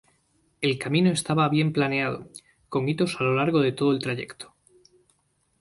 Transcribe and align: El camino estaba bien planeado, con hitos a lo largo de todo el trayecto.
El 0.61 0.79
camino 0.79 1.11
estaba 1.11 1.47
bien 1.47 1.73
planeado, 1.73 2.27
con 2.69 2.89
hitos 2.89 3.21
a 3.21 3.23
lo 3.23 3.35
largo 3.35 3.59
de 3.59 3.71
todo 3.71 3.91
el 3.91 3.99
trayecto. 3.99 4.55